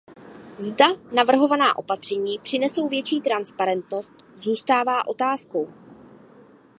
Zda 0.59 0.85
navrhovaná 1.15 1.77
opatření 1.77 2.39
přinesou 2.39 2.87
větší 2.87 3.21
transparentnost, 3.21 4.11
zůstává 4.35 5.07
otázkou. 5.07 5.73